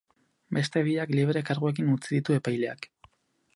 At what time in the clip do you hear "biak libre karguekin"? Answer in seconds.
0.87-1.93